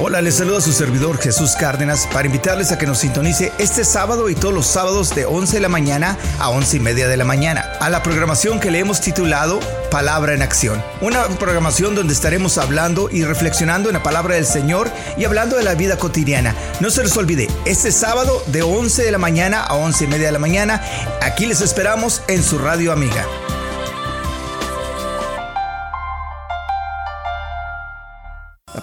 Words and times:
Hola, 0.00 0.20
les 0.22 0.36
saluda 0.36 0.60
su 0.60 0.72
servidor 0.72 1.18
Jesús 1.18 1.56
Cárdenas 1.58 2.06
para 2.12 2.26
invitarles 2.26 2.70
a 2.70 2.78
que 2.78 2.86
nos 2.86 2.98
sintonice 2.98 3.52
este 3.58 3.84
sábado 3.84 4.30
y 4.30 4.36
todos 4.36 4.54
los 4.54 4.64
sábados 4.68 5.12
de 5.12 5.24
11 5.24 5.56
de 5.56 5.60
la 5.60 5.68
mañana 5.68 6.16
a 6.38 6.50
11 6.50 6.76
y 6.76 6.80
media 6.80 7.08
de 7.08 7.16
la 7.16 7.24
mañana 7.24 7.64
a 7.80 7.90
la 7.90 8.00
programación 8.04 8.60
que 8.60 8.70
le 8.70 8.78
hemos 8.78 9.00
titulado 9.00 9.58
Palabra 9.90 10.34
en 10.34 10.42
Acción. 10.42 10.80
Una 11.00 11.24
programación 11.26 11.96
donde 11.96 12.14
estaremos 12.14 12.58
hablando 12.58 13.08
y 13.10 13.24
reflexionando 13.24 13.88
en 13.88 13.94
la 13.94 14.02
palabra 14.04 14.36
del 14.36 14.46
Señor 14.46 14.88
y 15.16 15.24
hablando 15.24 15.56
de 15.56 15.64
la 15.64 15.74
vida 15.74 15.98
cotidiana. 15.98 16.54
No 16.78 16.90
se 16.90 17.02
les 17.02 17.16
olvide, 17.16 17.48
este 17.64 17.90
sábado 17.90 18.40
de 18.46 18.62
11 18.62 19.02
de 19.02 19.10
la 19.10 19.18
mañana 19.18 19.64
a 19.64 19.74
11 19.74 20.04
y 20.04 20.06
media 20.06 20.26
de 20.26 20.32
la 20.32 20.38
mañana, 20.38 20.80
aquí 21.22 21.44
les 21.44 21.60
esperamos 21.60 22.22
en 22.28 22.44
su 22.44 22.58
radio 22.58 22.92
amiga. 22.92 23.26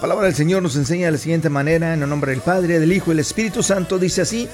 Palabra 0.06 0.26
del 0.26 0.36
Señor 0.36 0.62
nos 0.62 0.76
enseña 0.76 1.06
de 1.06 1.12
la 1.12 1.18
siguiente 1.18 1.50
manera, 1.50 1.92
en 1.92 2.00
el 2.00 2.08
nombre 2.08 2.30
del 2.30 2.40
Padre, 2.40 2.78
del 2.78 2.92
Hijo 2.92 3.06
y 3.06 3.14
del 3.14 3.18
Espíritu 3.18 3.64
Santo, 3.64 3.98
dice 3.98 4.22
así, 4.22 4.48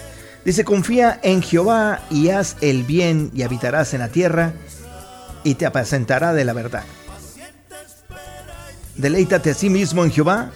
dice, 0.47 0.65
confía 0.65 1.20
en 1.23 1.43
Jehová 1.43 2.01
y 2.09 2.30
haz 2.30 2.56
el 2.62 2.84
bien 2.84 3.30
y 3.34 3.43
habitarás 3.43 3.93
en 3.93 4.01
la 4.01 4.09
tierra 4.09 4.55
y 5.45 5.57
te 5.57 5.66
apacentará 5.66 6.33
de 6.33 6.46
la 6.46 6.55
verdad. 6.55 6.84
Deleítate 8.96 9.51
a 9.51 9.55
sí 9.55 9.69
mismo 9.69 10.02
en 10.05 10.10
Jehová 10.10 10.52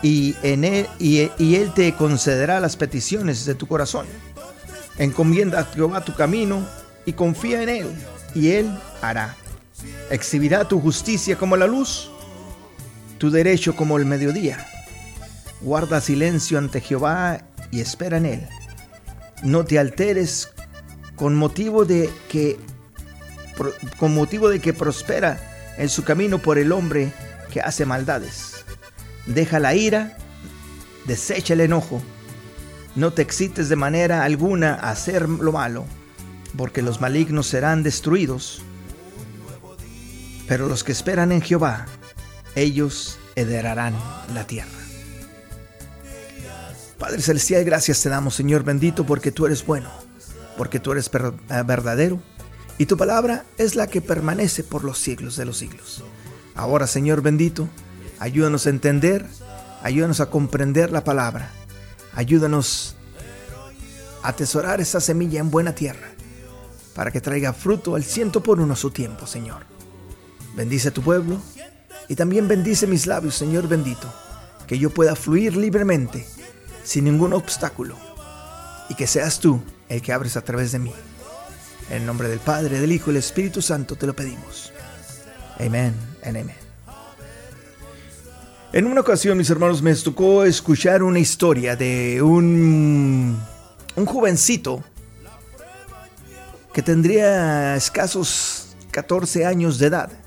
y, 0.00 0.36
en 0.44 0.62
él, 0.62 0.86
y, 1.00 1.28
y 1.36 1.56
Él 1.56 1.74
te 1.74 1.96
concederá 1.96 2.60
las 2.60 2.76
peticiones 2.76 3.44
de 3.44 3.56
tu 3.56 3.66
corazón. 3.66 4.06
Encomienda 4.98 5.58
a 5.58 5.64
Jehová 5.64 6.04
tu 6.04 6.14
camino 6.14 6.64
y 7.04 7.14
confía 7.14 7.60
en 7.60 7.70
Él 7.70 7.86
y 8.36 8.52
Él 8.52 8.70
hará. 9.02 9.34
Exhibirá 10.10 10.68
tu 10.68 10.80
justicia 10.80 11.36
como 11.36 11.56
la 11.56 11.66
luz 11.66 12.12
tu 13.24 13.30
derecho 13.30 13.74
como 13.74 13.96
el 13.96 14.04
mediodía. 14.04 14.58
Guarda 15.62 16.02
silencio 16.02 16.58
ante 16.58 16.82
Jehová 16.82 17.40
y 17.70 17.80
espera 17.80 18.18
en 18.18 18.26
él. 18.26 18.48
No 19.42 19.64
te 19.64 19.78
alteres 19.78 20.50
con 21.16 21.34
motivo 21.34 21.86
de 21.86 22.10
que 22.28 22.58
con 23.98 24.14
motivo 24.14 24.50
de 24.50 24.60
que 24.60 24.74
prospera 24.74 25.40
en 25.78 25.88
su 25.88 26.04
camino 26.04 26.38
por 26.38 26.58
el 26.58 26.70
hombre 26.70 27.14
que 27.50 27.62
hace 27.62 27.86
maldades. 27.86 28.62
Deja 29.24 29.58
la 29.58 29.74
ira, 29.74 30.18
desecha 31.06 31.54
el 31.54 31.62
enojo. 31.62 32.02
No 32.94 33.14
te 33.14 33.22
excites 33.22 33.70
de 33.70 33.76
manera 33.76 34.24
alguna 34.24 34.74
a 34.74 34.90
hacer 34.90 35.30
lo 35.30 35.50
malo, 35.50 35.86
porque 36.58 36.82
los 36.82 37.00
malignos 37.00 37.46
serán 37.46 37.82
destruidos. 37.82 38.60
Pero 40.46 40.68
los 40.68 40.84
que 40.84 40.92
esperan 40.92 41.32
en 41.32 41.40
Jehová 41.40 41.86
ellos 42.54 43.18
heredarán 43.34 43.94
la 44.34 44.46
tierra. 44.46 44.70
Padre 46.98 47.20
Celestial, 47.20 47.64
gracias 47.64 48.00
te 48.02 48.08
damos, 48.08 48.34
Señor 48.34 48.62
bendito, 48.62 49.04
porque 49.04 49.32
tú 49.32 49.46
eres 49.46 49.66
bueno, 49.66 49.90
porque 50.56 50.80
tú 50.80 50.92
eres 50.92 51.10
eh, 51.12 51.62
verdadero, 51.66 52.20
y 52.78 52.86
tu 52.86 52.96
palabra 52.96 53.44
es 53.58 53.74
la 53.74 53.88
que 53.88 54.00
permanece 54.00 54.64
por 54.64 54.84
los 54.84 54.98
siglos 54.98 55.36
de 55.36 55.44
los 55.44 55.58
siglos. 55.58 56.02
Ahora, 56.54 56.86
Señor 56.86 57.20
bendito, 57.20 57.68
ayúdanos 58.18 58.66
a 58.66 58.70
entender, 58.70 59.26
ayúdanos 59.82 60.20
a 60.20 60.30
comprender 60.30 60.92
la 60.92 61.04
palabra, 61.04 61.50
ayúdanos 62.14 62.96
a 64.22 64.28
atesorar 64.28 64.80
esa 64.80 65.00
semilla 65.00 65.40
en 65.40 65.50
buena 65.50 65.74
tierra, 65.74 66.08
para 66.94 67.10
que 67.10 67.20
traiga 67.20 67.52
fruto 67.52 67.96
al 67.96 68.04
ciento 68.04 68.42
por 68.42 68.60
uno 68.60 68.76
su 68.76 68.90
tiempo, 68.90 69.26
Señor. 69.26 69.62
Bendice 70.56 70.88
a 70.88 70.94
tu 70.94 71.02
pueblo, 71.02 71.40
y 72.08 72.14
también 72.14 72.48
bendice 72.48 72.86
mis 72.86 73.06
labios, 73.06 73.34
Señor 73.34 73.68
bendito, 73.68 74.12
que 74.66 74.78
yo 74.78 74.90
pueda 74.90 75.16
fluir 75.16 75.56
libremente, 75.56 76.26
sin 76.82 77.04
ningún 77.04 77.32
obstáculo, 77.32 77.96
y 78.88 78.94
que 78.94 79.06
seas 79.06 79.40
tú 79.40 79.62
el 79.88 80.02
que 80.02 80.12
abres 80.12 80.36
a 80.36 80.42
través 80.42 80.72
de 80.72 80.78
mí. 80.78 80.92
En 81.90 82.06
nombre 82.06 82.28
del 82.28 82.40
Padre, 82.40 82.80
del 82.80 82.92
Hijo 82.92 83.10
y 83.10 83.14
del 83.14 83.22
Espíritu 83.22 83.60
Santo 83.60 83.96
te 83.96 84.06
lo 84.06 84.14
pedimos. 84.14 84.72
Amén. 85.58 85.94
En 88.72 88.86
una 88.86 89.02
ocasión, 89.02 89.38
mis 89.38 89.50
hermanos, 89.50 89.82
me 89.82 89.94
tocó 89.94 90.44
escuchar 90.44 91.02
una 91.02 91.18
historia 91.18 91.76
de 91.76 92.20
un, 92.22 93.38
un 93.94 94.06
jovencito 94.06 94.82
que 96.72 96.82
tendría 96.82 97.76
escasos 97.76 98.74
14 98.90 99.46
años 99.46 99.78
de 99.78 99.86
edad 99.86 100.23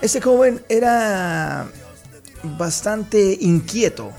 este 0.00 0.20
joven 0.20 0.62
era 0.68 1.68
bastante 2.42 3.36
inquieto. 3.40 4.12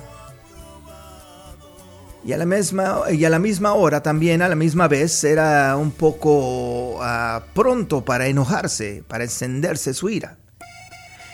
Y 2.23 2.33
a, 2.33 2.37
la 2.37 2.45
misma, 2.45 3.01
y 3.11 3.25
a 3.25 3.31
la 3.31 3.39
misma 3.39 3.73
hora 3.73 4.03
también, 4.03 4.43
a 4.43 4.47
la 4.47 4.55
misma 4.55 4.87
vez, 4.87 5.23
era 5.23 5.75
un 5.75 5.91
poco 5.91 6.99
ah, 7.01 7.43
pronto 7.55 8.05
para 8.05 8.27
enojarse, 8.27 9.03
para 9.07 9.23
encenderse 9.23 9.95
su 9.95 10.09
ira. 10.09 10.37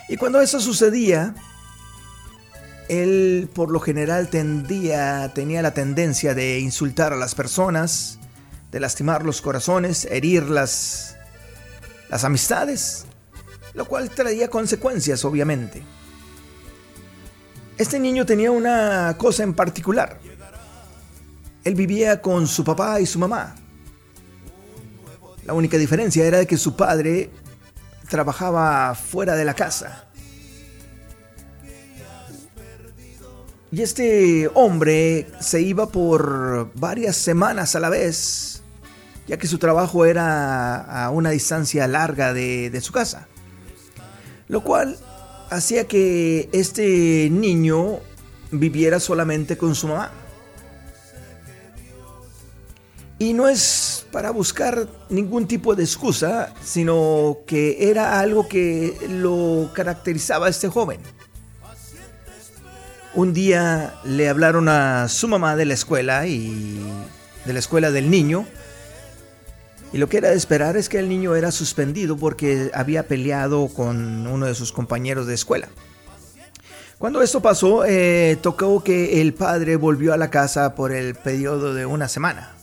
Y 0.07 0.15
cuando 0.15 0.39
eso 0.39 0.61
sucedía, 0.61 1.35
él 2.87 3.49
por 3.53 3.69
lo 3.69 3.81
general 3.81 4.29
tendía, 4.29 5.33
tenía 5.33 5.61
la 5.61 5.73
tendencia 5.73 6.33
de 6.33 6.59
insultar 6.59 7.11
a 7.11 7.17
las 7.17 7.35
personas, 7.35 8.19
de 8.71 8.79
lastimar 8.79 9.25
los 9.25 9.41
corazones, 9.41 10.07
herir 10.09 10.43
las 10.43 11.17
amistades 12.09 13.06
lo 13.77 13.85
cual 13.85 14.09
traía 14.09 14.49
consecuencias, 14.49 15.23
obviamente. 15.23 15.83
Este 17.77 17.99
niño 17.99 18.25
tenía 18.25 18.49
una 18.49 19.15
cosa 19.19 19.43
en 19.43 19.53
particular. 19.53 20.19
Él 21.63 21.75
vivía 21.75 22.19
con 22.19 22.47
su 22.47 22.63
papá 22.63 22.99
y 22.99 23.05
su 23.05 23.19
mamá. 23.19 23.55
La 25.45 25.53
única 25.53 25.77
diferencia 25.77 26.25
era 26.25 26.43
que 26.45 26.57
su 26.57 26.75
padre 26.75 27.29
trabajaba 28.09 28.95
fuera 28.95 29.35
de 29.35 29.45
la 29.45 29.53
casa. 29.53 30.05
Y 33.71 33.83
este 33.83 34.49
hombre 34.55 35.27
se 35.39 35.61
iba 35.61 35.87
por 35.87 36.71
varias 36.73 37.15
semanas 37.15 37.75
a 37.75 37.79
la 37.79 37.89
vez, 37.89 38.63
ya 39.27 39.37
que 39.37 39.45
su 39.45 39.59
trabajo 39.59 40.03
era 40.03 40.77
a 40.77 41.11
una 41.11 41.29
distancia 41.29 41.87
larga 41.87 42.33
de, 42.33 42.71
de 42.71 42.81
su 42.81 42.91
casa 42.91 43.27
lo 44.47 44.61
cual 44.61 44.97
hacía 45.49 45.87
que 45.87 46.49
este 46.51 47.29
niño 47.31 47.99
viviera 48.51 48.99
solamente 48.99 49.57
con 49.57 49.75
su 49.75 49.87
mamá. 49.87 50.11
Y 53.19 53.33
no 53.33 53.47
es 53.49 54.05
para 54.11 54.29
buscar 54.31 54.87
ningún 55.09 55.47
tipo 55.47 55.75
de 55.75 55.83
excusa, 55.83 56.53
sino 56.63 57.39
que 57.47 57.89
era 57.89 58.19
algo 58.19 58.47
que 58.47 58.95
lo 59.09 59.71
caracterizaba 59.73 60.47
a 60.47 60.49
este 60.49 60.69
joven. 60.69 60.99
Un 63.15 63.33
día 63.33 63.95
le 64.03 64.29
hablaron 64.29 64.69
a 64.69 65.07
su 65.09 65.27
mamá 65.27 65.55
de 65.55 65.65
la 65.65 65.73
escuela 65.73 66.27
y 66.27 66.79
de 67.45 67.53
la 67.53 67.59
escuela 67.59 67.89
del 67.89 68.11
niño 68.11 68.45
y 69.93 69.97
lo 69.97 70.09
que 70.09 70.17
era 70.17 70.29
de 70.29 70.35
esperar 70.35 70.75
es 70.77 70.89
que 70.89 70.99
el 70.99 71.07
niño 71.07 71.35
era 71.35 71.51
suspendido 71.51 72.17
porque 72.17 72.71
había 72.73 73.07
peleado 73.07 73.67
con 73.69 74.27
uno 74.27 74.45
de 74.45 74.55
sus 74.55 74.71
compañeros 74.71 75.27
de 75.27 75.33
escuela. 75.33 75.69
Cuando 76.97 77.21
esto 77.21 77.41
pasó, 77.41 77.85
eh, 77.85 78.37
tocó 78.41 78.83
que 78.83 79.21
el 79.21 79.33
padre 79.33 79.75
volvió 79.75 80.13
a 80.13 80.17
la 80.17 80.31
casa 80.31 80.73
por 80.73 80.91
el 80.91 81.13
periodo 81.15 81.73
de 81.73 81.85
una 81.85 82.07
semana. 82.07 82.53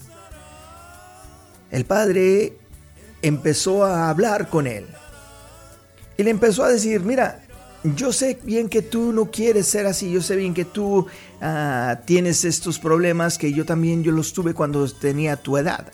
El 1.70 1.84
padre 1.84 2.58
empezó 3.22 3.84
a 3.84 4.10
hablar 4.10 4.48
con 4.48 4.66
él 4.66 4.86
y 6.16 6.22
le 6.22 6.30
empezó 6.30 6.64
a 6.64 6.68
decir, 6.68 7.00
mira, 7.00 7.44
yo 7.84 8.12
sé 8.12 8.38
bien 8.42 8.68
que 8.68 8.82
tú 8.82 9.12
no 9.12 9.30
quieres 9.30 9.66
ser 9.66 9.86
así, 9.86 10.10
yo 10.10 10.20
sé 10.20 10.36
bien 10.36 10.54
que 10.54 10.64
tú 10.64 11.06
ah, 11.40 12.00
tienes 12.04 12.44
estos 12.44 12.78
problemas 12.78 13.38
que 13.38 13.52
yo 13.52 13.64
también 13.64 14.02
yo 14.02 14.12
los 14.12 14.32
tuve 14.32 14.52
cuando 14.52 14.88
tenía 14.88 15.36
tu 15.36 15.56
edad. 15.56 15.86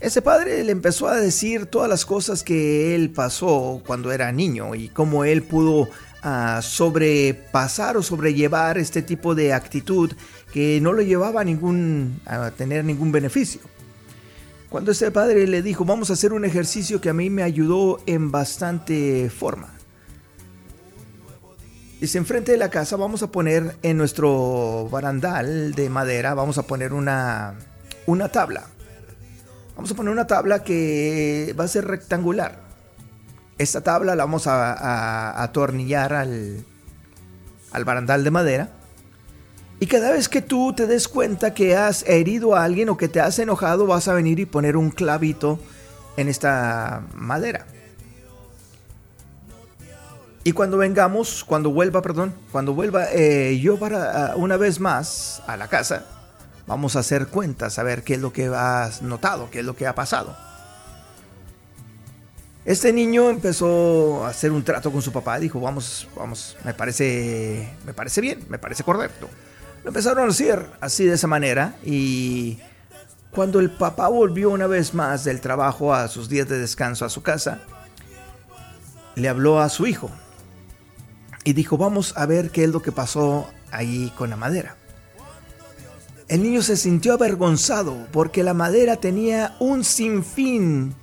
Ese 0.00 0.22
padre 0.22 0.64
le 0.64 0.72
empezó 0.72 1.08
a 1.08 1.16
decir 1.16 1.66
todas 1.66 1.88
las 1.88 2.06
cosas 2.06 2.42
que 2.42 2.94
él 2.94 3.10
pasó 3.10 3.82
cuando 3.86 4.12
era 4.12 4.32
niño 4.32 4.74
y 4.74 4.88
cómo 4.88 5.24
él 5.24 5.42
pudo 5.42 5.90
ah, 6.22 6.60
sobrepasar 6.62 7.98
o 7.98 8.02
sobrellevar 8.02 8.78
este 8.78 9.02
tipo 9.02 9.34
de 9.34 9.52
actitud 9.52 10.10
que 10.54 10.80
no 10.80 10.94
lo 10.94 11.02
llevaba 11.02 11.42
a, 11.42 11.44
ningún, 11.44 12.18
a 12.24 12.50
tener 12.50 12.82
ningún 12.82 13.12
beneficio. 13.12 13.60
Cuando 14.70 14.92
ese 14.92 15.10
padre 15.10 15.46
le 15.46 15.60
dijo, 15.60 15.84
vamos 15.84 16.08
a 16.08 16.14
hacer 16.14 16.32
un 16.32 16.46
ejercicio 16.46 17.02
que 17.02 17.10
a 17.10 17.14
mí 17.14 17.28
me 17.28 17.42
ayudó 17.42 18.00
en 18.06 18.30
bastante 18.30 19.28
forma. 19.28 19.68
Dice, 22.00 22.16
enfrente 22.16 22.52
de 22.52 22.58
la 22.58 22.70
casa 22.70 22.96
vamos 22.96 23.22
a 23.22 23.30
poner 23.30 23.76
en 23.82 23.98
nuestro 23.98 24.88
barandal 24.90 25.74
de 25.74 25.90
madera, 25.90 26.32
vamos 26.32 26.56
a 26.56 26.62
poner 26.62 26.94
una, 26.94 27.58
una 28.06 28.30
tabla. 28.30 28.70
Vamos 29.80 29.92
a 29.92 29.94
poner 29.94 30.12
una 30.12 30.26
tabla 30.26 30.62
que 30.62 31.54
va 31.58 31.64
a 31.64 31.68
ser 31.68 31.86
rectangular. 31.86 32.60
esta 33.56 33.80
tabla 33.80 34.14
la 34.14 34.24
vamos 34.24 34.46
a, 34.46 35.42
atornillar 35.42 36.12
al, 36.12 36.62
al 37.72 37.84
barandal 37.86 38.22
de 38.22 38.30
madera. 38.30 38.68
Y 39.78 39.86
cada 39.86 40.12
vez 40.12 40.28
que 40.28 40.42
tú 40.42 40.74
te 40.74 40.86
des 40.86 41.08
cuenta 41.08 41.54
que 41.54 41.78
has 41.78 42.06
herido 42.06 42.54
a 42.54 42.64
alguien 42.64 42.90
o 42.90 42.98
que 42.98 43.08
te 43.08 43.22
has 43.22 43.38
enojado, 43.38 43.86
vas 43.86 44.06
a 44.06 44.12
venir 44.12 44.38
y 44.38 44.44
poner 44.44 44.76
un 44.76 44.90
clavito 44.90 45.58
en 46.18 46.28
esta 46.28 47.02
madera. 47.14 47.64
Y 50.44 50.52
cuando 50.52 50.76
vengamos, 50.76 51.42
cuando 51.42 51.70
vuelva, 51.70 52.02
perdón, 52.02 52.34
cuando 52.52 52.74
vuelva 52.74 53.06
eh, 53.14 53.58
yo 53.58 53.78
para 53.78 54.36
una 54.36 54.58
vez 54.58 54.78
más 54.78 55.42
a 55.46 55.56
la 55.56 55.68
casa, 55.68 56.04
vamos 56.66 56.96
a 56.96 57.00
hacer 57.00 57.28
cuentas, 57.28 57.78
a 57.78 57.82
ver 57.82 58.02
qué 58.02 58.14
es 58.14 58.20
lo 58.20 58.32
que 58.32 58.46
has 58.46 59.02
notado, 59.02 59.50
qué 59.50 59.60
es 59.60 59.64
lo 59.64 59.76
que 59.76 59.86
ha 59.86 59.94
pasado. 59.94 60.36
Este 62.64 62.92
niño 62.92 63.30
empezó 63.30 64.24
a 64.24 64.28
hacer 64.28 64.52
un 64.52 64.62
trato 64.62 64.92
con 64.92 65.00
su 65.00 65.12
papá, 65.12 65.38
dijo, 65.38 65.60
vamos, 65.60 66.08
vamos, 66.14 66.56
me 66.64 66.74
parece, 66.74 67.72
me 67.86 67.94
parece 67.94 68.20
bien, 68.20 68.44
me 68.48 68.58
parece 68.58 68.84
correcto. 68.84 69.28
Lo 69.82 69.88
empezaron 69.88 70.26
a 70.26 70.30
hacer 70.30 70.66
así 70.80 71.06
de 71.06 71.14
esa 71.14 71.26
manera 71.26 71.76
y 71.82 72.58
cuando 73.30 73.60
el 73.60 73.70
papá 73.70 74.08
volvió 74.08 74.50
una 74.50 74.66
vez 74.66 74.92
más 74.92 75.24
del 75.24 75.40
trabajo 75.40 75.94
a 75.94 76.08
sus 76.08 76.28
días 76.28 76.48
de 76.48 76.58
descanso 76.58 77.04
a 77.04 77.08
su 77.08 77.22
casa, 77.22 77.62
le 79.14 79.28
habló 79.28 79.60
a 79.60 79.68
su 79.68 79.86
hijo 79.86 80.10
y 81.44 81.54
dijo, 81.54 81.78
vamos 81.78 82.12
a 82.16 82.26
ver 82.26 82.50
qué 82.50 82.64
es 82.64 82.70
lo 82.70 82.82
que 82.82 82.92
pasó 82.92 83.48
ahí 83.70 84.12
con 84.16 84.30
la 84.30 84.36
madera. 84.36 84.76
El 86.30 86.44
niño 86.44 86.62
se 86.62 86.76
sintió 86.76 87.14
avergonzado 87.14 88.06
porque 88.12 88.44
la 88.44 88.54
madera 88.54 88.94
tenía 88.94 89.56
un 89.58 89.82
sinfín 89.82 90.94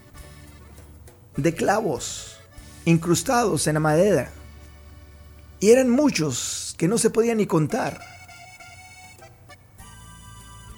de 1.35 1.53
clavos 1.53 2.37
incrustados 2.85 3.67
en 3.67 3.73
la 3.73 3.81
madera. 3.81 4.31
Y 5.59 5.71
eran 5.71 5.89
muchos 5.89 6.75
que 6.77 6.87
no 6.87 6.97
se 6.97 7.09
podían 7.09 7.39
ni 7.39 7.45
contar. 7.45 7.99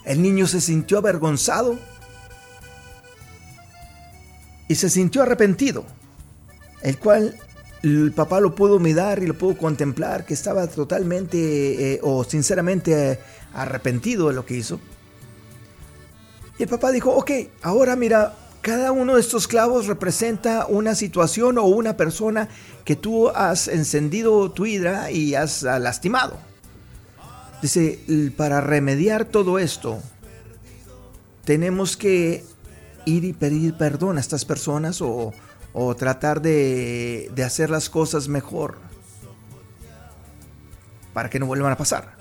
El 0.04 0.20
niño 0.20 0.48
se 0.48 0.60
sintió 0.60 0.98
avergonzado 0.98 1.78
y 4.66 4.74
se 4.74 4.90
sintió 4.90 5.22
arrepentido, 5.22 5.84
el 6.82 6.98
cual 6.98 7.38
el 7.82 8.12
papá 8.12 8.40
lo 8.40 8.54
pudo 8.54 8.78
mirar 8.78 9.22
y 9.22 9.26
lo 9.26 9.34
pudo 9.34 9.56
contemplar, 9.56 10.26
que 10.26 10.34
estaba 10.34 10.66
totalmente 10.66 11.94
eh, 11.94 12.00
o 12.02 12.24
sinceramente 12.24 13.18
arrepentido 13.54 14.28
de 14.28 14.34
lo 14.34 14.44
que 14.44 14.56
hizo. 14.56 14.80
Y 16.58 16.64
el 16.64 16.68
papá 16.68 16.90
dijo, 16.90 17.10
ok, 17.10 17.30
ahora 17.62 17.96
mira, 17.96 18.34
cada 18.60 18.92
uno 18.92 19.14
de 19.14 19.20
estos 19.22 19.48
clavos 19.48 19.86
representa 19.86 20.66
una 20.66 20.94
situación 20.94 21.56
o 21.56 21.64
una 21.64 21.96
persona 21.96 22.48
que 22.84 22.96
tú 22.96 23.30
has 23.30 23.68
encendido 23.68 24.50
tu 24.50 24.66
hidra 24.66 25.10
y 25.10 25.34
has 25.34 25.64
ah, 25.64 25.78
lastimado. 25.78 26.38
Dice, 27.62 27.98
para 28.36 28.60
remediar 28.60 29.24
todo 29.24 29.58
esto, 29.58 30.00
tenemos 31.44 31.96
que 31.96 32.44
ir 33.06 33.24
y 33.24 33.32
pedir 33.32 33.74
perdón 33.74 34.18
a 34.18 34.20
estas 34.20 34.44
personas 34.44 35.00
o, 35.00 35.32
tratar 35.96 36.42
de, 36.42 37.30
de 37.34 37.44
hacer 37.44 37.70
las 37.70 37.88
cosas 37.88 38.28
mejor 38.28 38.78
para 41.12 41.30
que 41.30 41.38
no 41.38 41.46
vuelvan 41.46 41.72
a 41.72 41.76
pasar. 41.76 42.16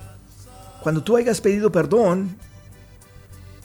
Cuando 0.81 1.03
tú 1.03 1.17
hayas 1.17 1.41
pedido 1.41 1.71
perdón 1.71 2.37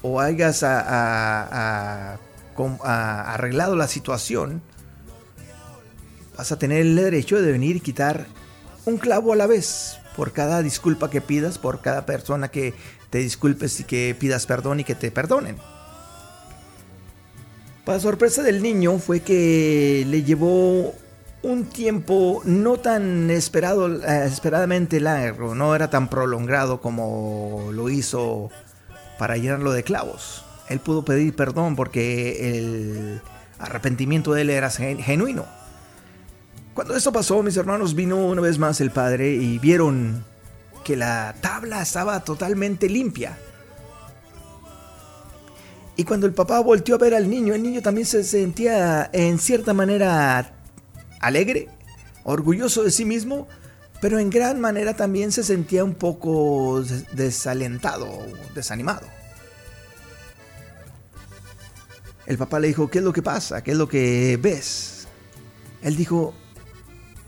o 0.03 0.21
hayas 0.21 0.63
a, 0.63 2.19
arreglado 2.55 3.77
la 3.77 3.89
situación, 3.89 4.63
vas 6.37 6.53
a 6.53 6.59
tener 6.59 6.81
el 6.81 6.97
derecho 6.97 7.41
de 7.41 7.53
venir 7.53 7.77
y 7.77 7.81
quitar 7.81 8.27
un 8.85 8.99
clavo 8.99 9.33
a 9.33 9.37
la 9.37 9.47
vez 9.47 9.99
por 10.17 10.33
cada 10.33 10.63
disculpa 10.63 11.11
que 11.11 11.21
pidas, 11.21 11.59
por 11.59 11.81
cada 11.81 12.05
persona 12.07 12.49
que 12.49 12.75
te 13.11 13.19
disculpes 13.19 13.81
y 13.81 13.85
que 13.85 14.17
pidas 14.19 14.47
perdón 14.47 14.81
y 14.81 14.85
que 14.85 14.95
te 14.95 15.11
perdonen. 15.11 15.57
Para 17.85 18.01
sorpresa 18.01 18.43
del 18.43 18.63
niño 18.63 18.99
fue 18.99 19.21
que 19.21 20.05
le 20.09 20.23
llevó 20.23 20.95
un 21.43 21.67
tiempo 21.67 22.41
no 22.47 22.79
tan 22.79 23.31
esperado, 23.31 24.03
eh, 24.03 24.25
esperadamente 24.25 25.01
largo, 25.01 25.55
no 25.55 25.75
era 25.75 25.91
tan 25.91 26.09
prolongado 26.09 26.81
como 26.81 27.69
lo 27.73 27.91
hizo 27.91 28.51
para 29.19 29.37
llenarlo 29.37 29.73
de 29.73 29.83
clavos. 29.83 30.47
Él 30.71 30.81
pudo 30.81 31.05
pedir 31.05 31.37
perdón 31.37 31.77
porque 31.77 32.59
el 32.59 33.21
arrepentimiento 33.59 34.33
de 34.33 34.43
él 34.43 34.51
era 34.51 34.71
genuino. 34.71 35.45
Cuando 36.73 36.97
esto 36.97 37.13
pasó, 37.13 37.43
mis 37.43 37.57
hermanos, 37.59 37.95
vino 37.95 38.17
una 38.17 38.41
vez 38.41 38.59
más 38.59 38.81
el 38.81 38.91
padre 38.91 39.35
y 39.35 39.59
vieron 39.59 40.25
que 40.85 40.97
la 40.97 41.35
tabla 41.43 41.83
estaba 41.83 42.25
totalmente 42.25 42.89
limpia. 42.89 43.39
Y 45.97 46.05
cuando 46.05 46.27
el 46.27 46.35
papá 46.35 46.61
volteó 46.61 46.97
a 46.97 46.99
ver 46.99 47.15
al 47.15 47.31
niño, 47.31 47.55
el 47.55 47.63
niño 47.63 47.81
también 47.81 48.07
se 48.07 48.25
sentía 48.25 49.09
en 49.13 49.39
cierta 49.39 49.73
manera 49.73 50.53
alegre, 51.21 51.69
orgulloso 52.25 52.83
de 52.83 52.91
sí 52.91 53.05
mismo, 53.05 53.47
pero 54.01 54.19
en 54.19 54.29
gran 54.29 54.61
manera 54.61 54.95
también 54.97 55.31
se 55.31 55.45
sentía 55.45 55.85
un 55.85 55.95
poco 55.95 56.83
desalentado, 57.13 58.09
desanimado. 58.55 59.07
El 62.27 62.39
papá 62.39 62.59
le 62.59 62.69
dijo, 62.69 62.91
¿qué 62.91 62.99
es 62.99 63.05
lo 63.05 63.13
que 63.13 63.23
pasa? 63.23 63.63
¿Qué 63.63 63.73
es 63.73 63.77
lo 63.77 63.89
que 63.89 64.39
ves? 64.41 65.07
Él 65.83 65.95
dijo, 65.95 66.35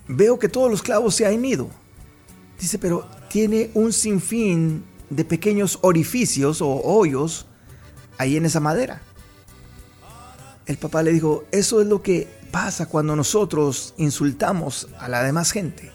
veo 0.07 0.39
que 0.39 0.49
todos 0.49 0.69
los 0.69 0.81
clavos 0.81 1.15
se 1.15 1.25
han 1.25 1.45
ido. 1.45 1.69
Dice, 2.59 2.79
pero 2.79 3.07
tiene 3.29 3.69
un 3.75 3.93
sinfín 3.93 4.83
de 5.09 5.23
pequeños 5.23 5.79
orificios 5.83 6.61
o 6.61 6.81
hoyos 6.83 7.45
ahí 8.17 8.37
en 8.37 8.45
esa 8.45 8.59
madera. 8.59 9.01
El 10.65 10.77
papá 10.77 11.03
le 11.03 11.11
dijo, 11.11 11.45
eso 11.51 11.81
es 11.81 11.87
lo 11.87 12.01
que 12.01 12.27
pasa 12.51 12.87
cuando 12.87 13.15
nosotros 13.15 13.93
insultamos 13.97 14.87
a 14.99 15.07
la 15.07 15.23
demás 15.23 15.51
gente. 15.51 15.91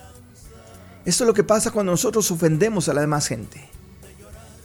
Esto 1.04 1.24
es 1.24 1.28
lo 1.28 1.34
que 1.34 1.44
pasa 1.44 1.70
cuando 1.70 1.92
nosotros 1.92 2.30
ofendemos 2.30 2.88
a 2.88 2.94
la 2.94 3.00
demás 3.00 3.26
gente. 3.26 3.68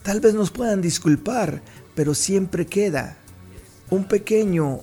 Tal 0.03 0.19
vez 0.21 0.33
nos 0.33 0.51
puedan 0.51 0.81
disculpar, 0.81 1.61
pero 1.95 2.13
siempre 2.13 2.65
queda 2.65 3.17
un 3.89 4.05
pequeño 4.05 4.81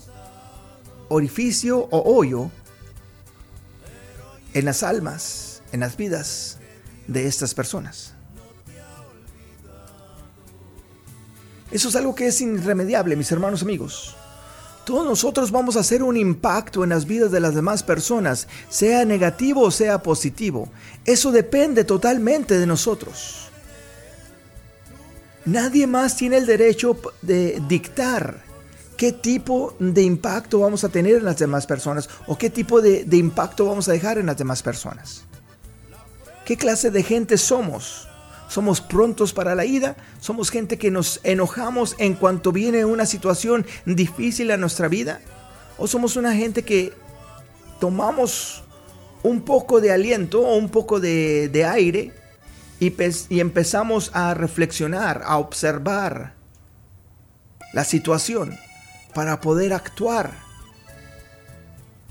orificio 1.09 1.89
o 1.91 2.17
hoyo 2.17 2.51
en 4.53 4.65
las 4.65 4.83
almas, 4.83 5.63
en 5.73 5.81
las 5.81 5.97
vidas 5.97 6.59
de 7.07 7.27
estas 7.27 7.55
personas. 7.55 8.14
Eso 11.75 11.89
es 11.89 11.97
algo 11.97 12.15
que 12.15 12.29
es 12.29 12.41
irremediable, 12.41 13.17
mis 13.17 13.33
hermanos 13.33 13.63
amigos. 13.63 14.15
Todos 14.87 15.05
nosotros 15.05 15.51
vamos 15.51 15.77
a 15.77 15.81
hacer 15.81 16.05
un 16.05 16.17
impacto 16.17 16.85
en 16.85 16.91
las 16.91 17.05
vidas 17.05 17.33
de 17.33 17.41
las 17.41 17.57
demás 17.57 17.83
personas, 17.83 18.47
sea 18.69 19.05
negativo 19.05 19.63
o 19.63 19.73
sea 19.73 20.01
positivo. 20.01 20.69
Eso 21.05 21.33
depende 21.33 21.83
totalmente 21.83 22.57
de 22.61 22.67
nosotros. 22.69 23.49
Nadie 25.47 25.89
más 25.89 26.17
tiene 26.17 26.37
el 26.37 26.47
derecho 26.47 26.97
de 27.23 27.61
dictar 27.67 28.45
qué 28.97 29.11
tipo 29.11 29.75
de 29.81 30.03
impacto 30.03 30.61
vamos 30.61 30.85
a 30.85 30.91
tener 30.91 31.17
en 31.17 31.25
las 31.25 31.39
demás 31.39 31.67
personas 31.67 32.09
o 32.29 32.39
qué 32.39 32.51
tipo 32.51 32.81
de, 32.81 33.05
impacto 33.11 33.67
vamos 33.67 33.89
a 33.89 33.93
dejar 33.93 34.19
en 34.19 34.27
las 34.27 34.39
demás 34.39 34.63
personas. 34.63 35.25
¿Qué 36.47 36.57
clase 36.57 36.93
de 36.93 37.03
gente 37.03 37.37
somos? 37.37 38.07
¿Somos 38.55 38.81
prontos 38.81 39.33
para 39.33 39.57
la 39.57 39.65
ida? 39.65 39.97
¿Somos 40.21 40.49
gente 40.49 40.79
que 40.79 40.93
nos 40.93 41.19
enojamos 41.25 41.97
en 41.99 42.15
cuanto 42.15 42.53
viene 42.53 42.85
una 42.85 43.05
situación 43.05 43.67
difícil 43.85 44.53
a 44.53 44.57
nuestra 44.57 44.87
vida? 44.87 45.21
¿O 45.77 45.89
somos 45.89 46.15
una 46.15 46.33
gente 46.35 46.63
que 46.63 46.93
tomamos 47.81 48.63
un 49.25 49.43
poco 49.43 49.81
de 49.81 49.91
aliento 49.91 50.41
o 50.41 50.57
un 50.57 50.69
poco 50.69 51.01
de, 51.01 51.67
aire 51.69 52.13
y, 52.79 52.95
empezamos 53.41 54.13
a 54.15 54.35
reflexionar, 54.35 55.25
a 55.27 55.39
observar 55.39 56.35
la 57.73 57.83
situación 57.83 58.57
para 59.15 59.41
poder 59.41 59.73
actuar. 59.73 60.31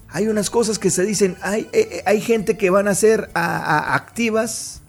Hay 0.09 0.27
unas 0.27 0.49
cosas 0.49 0.77
que 0.77 0.89
se 0.89 1.05
dicen, 1.05 1.37
eh, 1.53 1.69
eh, 1.71 2.03
hay 2.05 2.19
gente 2.19 2.57
que 2.57 2.69
van 2.69 2.89
a 2.89 2.95
ser 2.95 3.29
activas, 3.33 4.81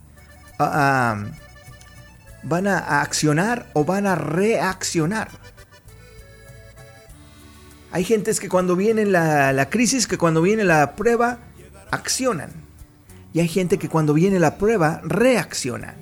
van 2.45 2.67
a, 2.67 3.01
accionar 3.01 3.71
o 3.73 3.85
van 3.85 4.07
a 4.07 4.15
reaccionar. 4.15 5.29
Hay 7.91 8.05
gentes 8.05 8.41
que 8.41 8.49
cuando 8.49 8.77
viene 8.77 9.07
la, 9.07 9.53
la 9.53 9.71
crisis, 9.71 10.07
que 10.07 10.19
cuando 10.19 10.43
viene 10.43 10.65
la 10.65 10.97
prueba, 10.97 11.39
accionan. 11.91 12.51
Y 13.33 13.41
hay 13.41 13.49
gente 13.49 13.79
que 13.79 13.89
cuando 13.89 14.15
viene 14.15 14.39
la 14.39 14.59
prueba, 14.59 15.01
reacciona. 15.05 15.95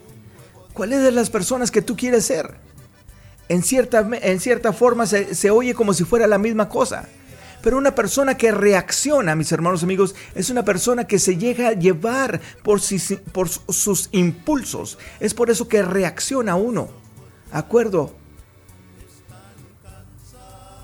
¿Cuáles 0.72 1.02
de 1.02 1.12
las 1.12 1.30
personas 1.30 1.70
que 1.70 1.82
tú 1.82 1.96
quieres 1.96 2.24
ser? 2.26 2.56
en 3.52 3.62
cierta, 3.62 4.08
en 4.22 4.40
cierta 4.40 4.72
forma 4.72 5.04
se, 5.04 5.50
oye 5.50 5.74
como 5.74 5.92
si 5.92 6.04
fuera 6.04 6.26
la 6.26 6.38
misma 6.38 6.70
cosa. 6.70 7.06
Pero 7.62 7.78
una 7.78 7.94
persona 7.94 8.36
que 8.36 8.50
reacciona, 8.50 9.36
mis 9.36 9.52
hermanos 9.52 9.82
amigos, 9.82 10.14
es 10.34 10.50
una 10.50 10.64
persona 10.64 11.06
que 11.06 11.18
se 11.18 11.36
llega 11.36 11.68
a 11.68 11.72
llevar 11.72 12.40
por, 12.62 12.80
por 13.32 13.48
sus 13.48 14.08
impulsos. 14.12 14.98
Es 15.20 15.32
por 15.32 15.48
eso 15.48 15.68
que 15.68 15.82
reacciona 15.82 16.56
uno. 16.56 16.88
Acuerdo 17.52 18.14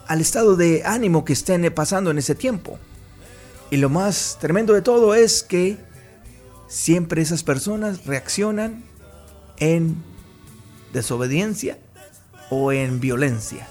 al 0.07 0.21
estado 0.21 0.57
de 0.57 0.83
ánimo 0.85 1.25
que 1.25 1.33
estén 1.33 1.71
pasando 1.75 2.11
en 2.11 2.19
ese 2.19 2.35
tiempo. 2.35 2.79
Y 3.71 3.77
lo 3.77 3.91
más 3.91 4.39
tremendo 4.41 4.73
de 4.73 4.81
todo 4.81 5.15
es 5.15 5.43
que 5.43 5.77
siempre 6.69 7.21
esas 7.23 7.43
personas 7.43 8.07
reaccionan 8.07 8.85
en 9.59 9.97
desobediencia 10.93 11.79
o 12.51 12.73
en 12.73 13.01
violencia. 13.01 13.69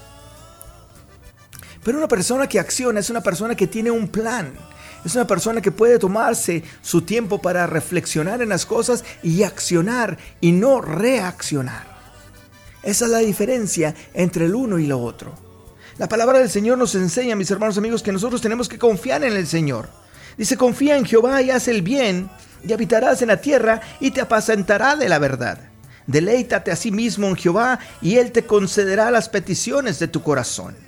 Pero 1.88 1.96
una 1.96 2.06
persona 2.06 2.46
que 2.46 2.60
acciona 2.60 3.00
es 3.00 3.08
una 3.08 3.22
persona 3.22 3.54
que 3.54 3.66
tiene 3.66 3.90
un 3.90 4.08
plan. 4.08 4.52
Es 5.06 5.14
una 5.14 5.26
persona 5.26 5.62
que 5.62 5.72
puede 5.72 5.98
tomarse 5.98 6.62
su 6.82 7.00
tiempo 7.00 7.40
para 7.40 7.66
reflexionar 7.66 8.42
en 8.42 8.50
las 8.50 8.66
cosas 8.66 9.04
y 9.22 9.42
accionar 9.42 10.18
y 10.42 10.52
no 10.52 10.82
reaccionar. 10.82 11.86
Esa 12.82 13.06
es 13.06 13.10
la 13.10 13.20
diferencia 13.20 13.94
entre 14.12 14.44
el 14.44 14.54
uno 14.54 14.78
y 14.78 14.86
lo 14.86 15.00
otro. 15.00 15.32
La 15.96 16.10
palabra 16.10 16.40
del 16.40 16.50
Señor 16.50 16.76
nos 16.76 16.94
enseña, 16.94 17.34
mis 17.36 17.50
hermanos 17.50 17.78
amigos, 17.78 18.02
que 18.02 18.12
nosotros 18.12 18.42
tenemos 18.42 18.68
que 18.68 18.78
confiar 18.78 19.24
en 19.24 19.32
el 19.32 19.46
Señor. 19.46 19.88
Dice, 20.36 20.58
confía 20.58 20.98
en 20.98 21.06
Jehová 21.06 21.40
y 21.40 21.50
haz 21.50 21.68
el 21.68 21.80
bien, 21.80 22.28
y 22.68 22.74
habitarás 22.74 23.22
en 23.22 23.28
la 23.28 23.40
tierra 23.40 23.80
y 23.98 24.10
te 24.10 24.20
apacentará 24.20 24.94
de 24.94 25.08
la 25.08 25.18
verdad. 25.18 25.58
Deleítate 26.06 26.70
a 26.70 26.76
sí 26.76 26.90
mismo 26.90 27.28
en 27.28 27.36
Jehová 27.36 27.78
y 28.02 28.16
Él 28.16 28.30
te 28.30 28.44
concederá 28.44 29.10
las 29.10 29.30
peticiones 29.30 29.98
de 29.98 30.08
tu 30.08 30.22
corazón. 30.22 30.87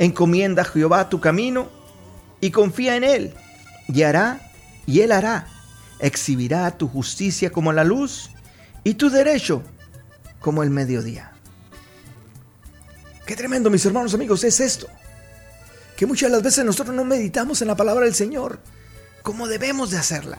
Encomienda 0.00 0.62
a 0.62 0.64
Jehová 0.64 1.10
tu 1.10 1.20
camino 1.20 1.68
y 2.40 2.50
confía 2.50 2.96
en 2.96 3.04
Él, 3.04 3.34
y 3.86 4.02
hará, 4.02 4.50
y 4.86 5.02
Él 5.02 5.12
hará. 5.12 5.46
Exhibirá 5.98 6.70
tu 6.78 6.88
justicia 6.88 7.52
como 7.52 7.70
la 7.70 7.84
luz 7.84 8.30
y 8.82 8.94
tu 8.94 9.10
derecho 9.10 9.62
como 10.40 10.62
el 10.62 10.70
mediodía. 10.70 11.32
Qué 13.26 13.36
tremendo, 13.36 13.68
mis 13.68 13.84
hermanos 13.84 14.14
amigos, 14.14 14.42
es 14.42 14.58
esto. 14.60 14.88
Que 15.98 16.06
muchas 16.06 16.30
de 16.30 16.36
las 16.36 16.42
veces 16.42 16.64
nosotros 16.64 16.96
no 16.96 17.04
meditamos 17.04 17.60
en 17.60 17.68
la 17.68 17.76
palabra 17.76 18.06
del 18.06 18.14
Señor 18.14 18.58
como 19.22 19.48
debemos 19.48 19.90
de 19.90 19.98
hacerla. 19.98 20.38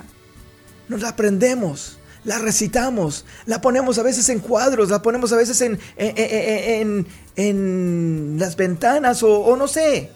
Nos 0.89 1.01
la 1.01 1.09
aprendemos, 1.09 1.99
la 2.23 2.37
recitamos, 2.37 3.25
la 3.45 3.61
ponemos 3.61 3.97
a 3.97 4.03
veces 4.03 4.29
en 4.29 4.39
cuadros, 4.39 4.89
la 4.89 5.01
ponemos 5.01 5.31
a 5.33 5.37
veces 5.37 5.61
en, 5.61 5.79
en, 5.97 7.07
en, 7.35 8.35
las 8.37 8.55
ventanas 8.55 9.23
o, 9.23 9.55
no 9.55 9.67
sé, 9.67 10.11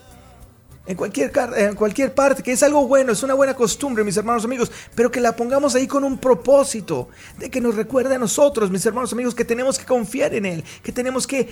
en 0.86 0.96
cualquier, 0.96 1.32
en 1.58 1.76
cualquier 1.76 2.14
parte, 2.14 2.44
que 2.44 2.52
es 2.52 2.62
algo 2.62 2.88
bueno, 2.88 3.12
es 3.12 3.24
una 3.24 3.34
buena 3.34 3.56
costumbre, 3.56 4.04
mis 4.04 4.18
hermanos 4.18 4.46
amigos, 4.46 4.72
pero 4.94 5.10
que 5.10 5.20
la 5.20 5.36
pongamos 5.36 5.74
ahí 5.74 5.88
con 5.88 6.04
un 6.04 6.20
propósito 6.20 7.10
de 7.40 7.50
que 7.50 7.60
nos 7.60 7.76
recuerde 7.76 8.16
a 8.16 8.20
nosotros, 8.20 8.70
mis 8.70 8.86
hermanos 8.86 9.12
amigos, 9.14 9.34
que 9.34 9.46
tenemos 9.46 9.80
que 9.80 9.86
confiar 9.86 10.36
en 10.36 10.46
Él, 10.46 10.64
que 10.84 10.92
tenemos 10.92 11.26
que 11.26 11.50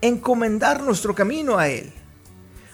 encomendar 0.00 0.82
nuestro 0.82 1.14
camino 1.14 1.58
a 1.58 1.68
Él. 1.68 1.92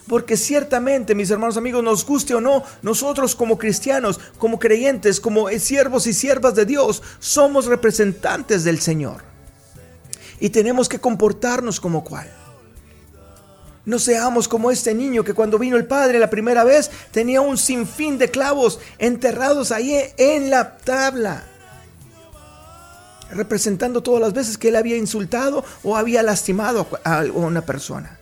Porque 0.09 0.35
ciertamente, 0.35 1.13
mis 1.13 1.29
hermanos 1.29 1.55
amigos, 1.55 1.83
nos 1.83 2.03
guste 2.03 2.33
o 2.33 2.41
no, 2.41 2.63
nosotros 2.81 3.35
como 3.35 3.59
cristianos, 3.59 4.19
como 4.39 4.57
creyentes, 4.57 5.21
como 5.21 5.47
siervos 5.49 6.07
y 6.07 6.13
siervas 6.13 6.55
de 6.55 6.65
Dios, 6.65 7.03
somos 7.19 7.67
representantes 7.67 8.63
del 8.63 8.81
Señor. 8.81 9.21
Y 10.39 10.49
tenemos 10.49 10.89
que 10.89 10.99
comportarnos 10.99 11.79
como 11.79 12.03
cual. 12.03 12.27
No 13.85 13.99
seamos 13.99 14.47
como 14.47 14.71
este 14.71 14.95
niño 14.95 15.23
que 15.23 15.35
cuando 15.35 15.59
vino 15.59 15.77
el 15.77 15.85
padre 15.85 16.17
la 16.17 16.29
primera 16.29 16.63
vez 16.63 16.89
tenía 17.11 17.41
un 17.41 17.57
sinfín 17.57 18.17
de 18.17 18.31
clavos 18.31 18.79
enterrados 18.97 19.71
ahí 19.71 19.95
en 20.17 20.49
la 20.49 20.77
tabla 20.77 21.43
representando 23.31 24.01
todas 24.01 24.21
las 24.21 24.33
veces 24.33 24.57
que 24.57 24.69
él 24.69 24.75
había 24.75 24.97
insultado 24.97 25.63
o 25.83 25.95
había 25.95 26.23
lastimado 26.23 26.87
a 27.03 27.25
una 27.31 27.61
persona. 27.61 28.18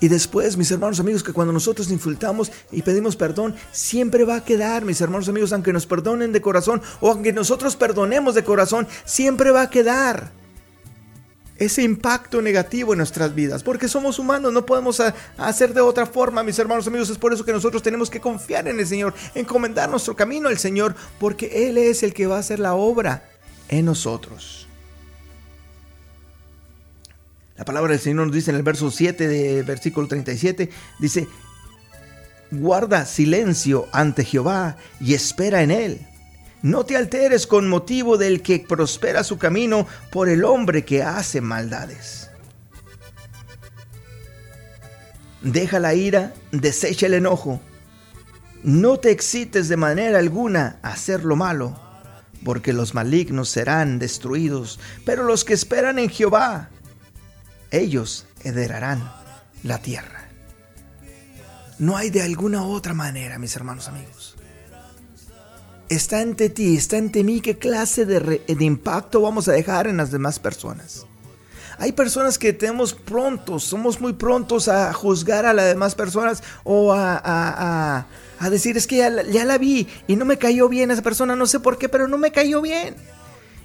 Y 0.00 0.08
después, 0.08 0.56
mis 0.56 0.70
hermanos 0.70 0.98
amigos, 0.98 1.22
que 1.22 1.34
cuando 1.34 1.52
nosotros 1.52 1.90
insultamos 1.90 2.50
y 2.72 2.80
pedimos 2.82 3.16
perdón, 3.16 3.54
siempre 3.70 4.24
va 4.24 4.36
a 4.36 4.44
quedar, 4.44 4.84
mis 4.84 5.00
hermanos 5.00 5.28
amigos, 5.28 5.52
aunque 5.52 5.74
nos 5.74 5.86
perdonen 5.86 6.32
de 6.32 6.40
corazón 6.40 6.80
o 7.00 7.10
aunque 7.10 7.34
nosotros 7.34 7.76
perdonemos 7.76 8.34
de 8.34 8.42
corazón, 8.42 8.88
siempre 9.04 9.50
va 9.50 9.62
a 9.62 9.70
quedar 9.70 10.32
ese 11.58 11.82
impacto 11.82 12.40
negativo 12.40 12.94
en 12.94 12.98
nuestras 12.98 13.34
vidas, 13.34 13.62
porque 13.62 13.86
somos 13.86 14.18
humanos, 14.18 14.50
no 14.50 14.64
podemos 14.64 14.98
hacer 15.36 15.74
de 15.74 15.82
otra 15.82 16.06
forma, 16.06 16.42
mis 16.42 16.58
hermanos 16.58 16.86
amigos, 16.86 17.10
es 17.10 17.18
por 17.18 17.34
eso 17.34 17.44
que 17.44 17.52
nosotros 17.52 17.82
tenemos 17.82 18.08
que 18.08 18.18
confiar 18.18 18.66
en 18.66 18.80
el 18.80 18.86
Señor, 18.86 19.12
encomendar 19.34 19.90
nuestro 19.90 20.16
camino 20.16 20.48
al 20.48 20.56
Señor, 20.56 20.94
porque 21.18 21.68
Él 21.68 21.76
es 21.76 22.02
el 22.02 22.14
que 22.14 22.26
va 22.26 22.36
a 22.36 22.40
hacer 22.40 22.60
la 22.60 22.72
obra 22.72 23.28
en 23.68 23.84
nosotros. 23.84 24.69
La 27.60 27.64
palabra 27.64 27.92
del 27.92 28.00
Señor 28.00 28.26
nos 28.26 28.34
dice 28.34 28.50
en 28.50 28.56
el 28.56 28.62
verso 28.62 28.90
7 28.90 29.28
de 29.28 29.62
versículo 29.62 30.08
37, 30.08 30.68
dice, 30.98 31.28
guarda 32.50 33.04
silencio 33.04 33.86
ante 33.92 34.24
Jehová 34.24 34.76
y 34.98 35.14
espera 35.14 35.62
en 35.62 35.70
Él 35.70 36.06
no 36.62 36.84
te 36.84 36.96
alteres 36.96 37.46
con 37.46 37.68
motivo 37.68 38.18
del 38.18 38.42
que 38.42 38.58
prospera 38.58 39.24
su 39.24 39.38
camino 39.38 39.86
por 40.10 40.28
el 40.28 40.44
hombre 40.44 40.84
que 40.84 41.02
hace 41.02 41.40
maldades. 41.40 42.28
Deja 45.40 45.78
la 45.78 45.94
ira, 45.94 46.34
desecha 46.52 47.06
el 47.06 47.14
enojo. 47.14 47.60
No 48.62 48.98
te 48.98 49.10
excites 49.10 49.68
de 49.68 49.78
manera 49.78 50.18
alguna 50.18 50.78
a 50.82 50.90
hacer 50.90 51.24
lo 51.24 51.34
malo, 51.34 51.80
porque 52.44 52.74
los 52.74 52.94
malignos 52.94 53.48
serán 53.48 53.98
destruidos, 53.98 54.78
pero 55.06 55.24
los 55.24 55.46
que 55.46 55.54
esperan 55.54 55.98
en 55.98 56.10
Jehová, 56.10 56.68
ellos 57.70 58.26
heredarán 58.44 59.12
la 59.62 59.78
tierra. 59.78 60.28
No 61.78 61.96
hay 61.96 62.10
de 62.10 62.22
alguna 62.22 62.64
otra 62.64 62.94
manera, 62.94 63.38
mis 63.38 63.56
hermanos 63.56 63.88
amigos 63.88 64.36
está 65.90 66.20
ante 66.20 66.48
ti, 66.48 66.76
está 66.76 66.96
ante 66.96 67.24
mí, 67.24 67.40
qué 67.40 67.58
clase 67.58 68.06
de, 68.06 68.40
impacto 68.60 69.20
vamos 69.20 69.48
a 69.48 69.52
dejar 69.52 69.88
en 69.88 69.98
las 69.98 70.10
demás 70.10 70.38
personas. 70.38 71.04
Hay 71.78 71.92
personas 71.92 72.38
que 72.38 72.52
tenemos 72.52 72.94
prontos, 72.94 73.64
somos 73.64 74.00
muy 74.00 74.12
prontos 74.12 74.68
a 74.68 74.92
juzgar 74.92 75.46
a 75.46 75.52
las 75.52 75.66
demás 75.66 75.94
personas 75.94 76.42
o 76.62 76.92
a, 76.92 78.06
decir 78.50 78.76
es 78.76 78.86
que 78.86 78.96
ya, 78.96 79.10
la 79.44 79.58
vi 79.58 79.88
y 80.06 80.16
no 80.16 80.24
me 80.24 80.38
cayó 80.38 80.68
bien 80.68 80.90
esa 80.90 81.02
persona, 81.02 81.34
no 81.34 81.46
sé 81.46 81.58
por 81.58 81.76
qué, 81.76 81.88
pero 81.88 82.06
no 82.06 82.18
me 82.18 82.30
cayó 82.30 82.62
bien. 82.62 82.94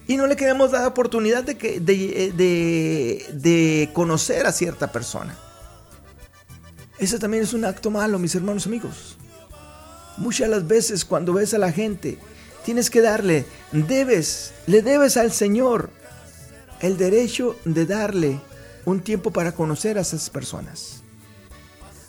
Y 0.08 0.18
no 0.18 0.28
le 0.28 0.36
queremos 0.36 0.72
dar 0.72 0.86
oportunidad 0.86 1.44
de, 1.44 1.58
que, 1.58 1.80
de, 1.80 3.26
de 3.34 3.90
conocer 3.94 4.46
a 4.46 4.52
cierta 4.52 4.92
persona. 4.92 5.36
Eso 7.00 7.20
también 7.20 7.44
es 7.44 7.54
un 7.54 7.66
acto 7.66 7.90
malo, 7.90 8.20
mis 8.20 8.36
hermanos 8.36 8.68
amigos. 8.68 9.18
Muchas 10.18 10.50
las 10.50 10.68
veces 10.68 11.04
cuando 11.04 11.34
ves 11.34 11.54
a 11.54 11.58
la 11.58 11.72
gente, 11.72 12.18
tienes 12.64 12.90
que 12.90 13.02
darle, 13.02 13.46
debes, 13.72 14.54
le 14.66 14.82
debes 14.82 15.18
al 15.18 15.32
Señor 15.32 15.90
el 16.82 16.98
derecho 16.98 17.58
de 17.66 17.86
darle 17.86 18.40
un 18.86 19.02
tiempo 19.02 19.32
para 19.32 19.54
conocer 19.54 19.98
a 19.98 20.02
esas 20.02 20.30
personas. 20.30 21.02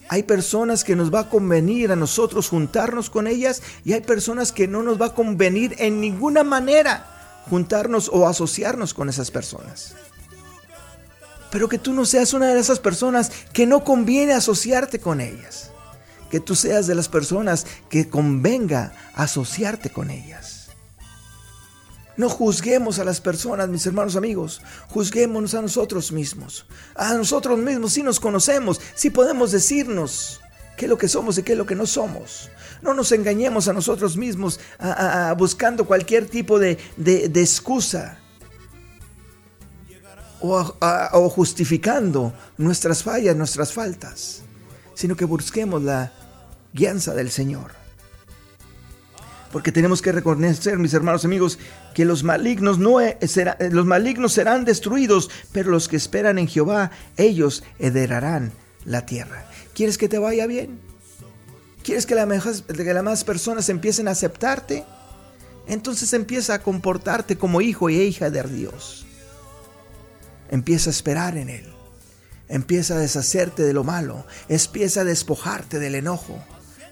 Hay 0.09 0.23
personas 0.23 0.85
que 0.85 0.95
nos 0.95 1.13
va 1.13 1.21
a 1.21 1.29
convenir 1.31 1.91
a 1.91 1.97
nosotros 1.97 2.49
juntarnos 2.49 3.11
con 3.11 3.27
ellas 3.27 3.61
y 3.85 3.93
hay 3.93 4.03
personas 4.03 4.53
que 4.53 4.69
no 4.69 4.83
nos 4.83 5.01
va 5.01 5.07
a 5.07 5.15
convenir 5.15 5.75
en 5.79 6.01
ninguna 6.01 6.45
manera 6.45 7.16
juntarnos 7.49 8.11
o 8.13 8.27
asociarnos 8.27 8.95
con 8.95 9.09
esas 9.09 9.31
personas. 9.31 9.95
Pero 11.51 11.69
que 11.69 11.79
tú 11.79 11.93
no 11.93 12.05
seas 12.05 12.33
una 12.33 12.53
de 12.53 12.61
esas 12.61 12.81
personas 12.81 13.31
que 13.53 13.67
no 13.67 13.85
conviene 13.85 14.33
asociarte 14.33 14.99
con 14.99 15.21
ellas 15.21 15.71
que 16.31 16.41
tú 16.41 16.55
seas 16.55 16.87
de 16.87 16.95
las 16.95 17.09
personas 17.09 17.67
que 17.89 18.09
convenga 18.09 18.93
asociarte 19.15 19.91
con 19.91 20.11
ellas. 20.11 20.69
No 22.17 22.31
juzguemos 22.31 22.99
a 22.99 23.05
las 23.05 23.21
personas, 23.21 23.69
mis 23.69 23.85
hermanos 23.87 24.17
amigos, 24.17 24.63
juzguémonos 24.89 25.55
a 25.55 25.61
nosotros 25.61 26.13
mismos. 26.13 26.67
A 26.95 27.13
nosotros 27.15 27.59
mismos 27.59 27.93
si 27.93 28.03
nos 28.03 28.21
conocemos, 28.21 28.81
si 28.95 29.11
podemos 29.11 29.53
decirnos 29.53 30.41
qué 30.77 30.87
es 30.87 30.89
lo 30.89 30.99
que 30.99 31.09
somos 31.09 31.39
y 31.39 31.43
qué 31.43 31.53
es 31.53 31.59
lo 31.59 31.67
que 31.67 31.75
no 31.75 31.87
somos. 31.87 32.51
No 32.83 32.95
nos 32.95 33.13
engañemos 33.13 33.69
a 33.69 33.73
nosotros 33.73 34.17
mismos 34.17 34.61
buscando 35.37 35.87
cualquier 35.87 36.27
tipo 36.27 36.59
de, 36.59 36.79
excusa 37.35 38.19
o 40.41 41.29
justificando 41.31 42.33
nuestras 42.59 43.03
fallas, 43.03 43.35
nuestras 43.35 43.73
faltas 43.73 44.43
sino 44.97 45.15
que 45.15 45.27
busquemos 45.27 45.83
la 45.83 46.11
guianza 46.73 47.15
del 47.15 47.31
Señor. 47.31 47.71
Porque 49.53 49.71
tenemos 49.71 50.03
que 50.03 50.11
reconocer, 50.11 50.79
mis 50.79 50.93
hermanos 50.93 51.25
amigos, 51.25 51.59
que 51.95 52.05
los 52.05 52.25
malignos, 52.25 52.79
no 52.79 53.01
e, 53.01 53.17
será, 53.29 53.57
los 53.71 53.87
malignos 53.87 54.33
serán 54.33 54.65
destruidos, 54.65 55.31
pero 55.53 55.71
los 55.71 55.87
que 55.87 55.97
esperan 55.97 56.39
en 56.39 56.49
Jehová, 56.49 56.91
ellos 57.17 57.63
heredarán 57.79 58.53
la 58.87 59.05
tierra. 59.05 59.49
¿Quieres 59.75 59.99
que 59.99 60.09
te 60.09 60.19
vaya 60.19 60.47
bien? 60.47 60.81
¿Quieres 61.83 62.07
que, 62.07 62.15
que 62.15 62.95
las 62.95 63.05
más 63.05 63.25
personas 63.25 63.69
empiecen 63.69 64.09
a 64.09 64.13
aceptarte? 64.13 64.85
Entonces 65.67 66.13
empieza 66.13 66.55
a 66.55 66.63
comportarte 66.63 67.37
como 67.37 67.61
hijo 67.61 67.91
y 67.91 68.01
hija 68.01 68.31
de 68.31 68.43
Dios. 68.45 69.05
Empieza 70.51 70.91
a 70.91 70.93
esperar 70.93 71.37
en 71.37 71.49
Él. 71.49 71.67
Empieza 72.49 72.95
a 72.95 72.99
deshacerte 72.99 73.63
de 73.65 73.73
lo 73.73 73.83
malo. 73.83 74.25
Empieza 74.49 75.01
a 75.01 75.05
despojarte 75.05 75.79
del 75.79 75.97
enojo, 75.97 76.39